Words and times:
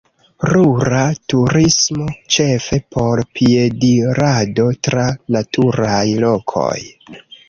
Rura 0.51 0.99
turismo, 1.33 2.07
ĉefe 2.35 2.79
por 2.95 3.21
piedirado 3.39 4.65
tra 4.87 5.05
naturaj 5.37 6.01
lokoj. 6.25 6.73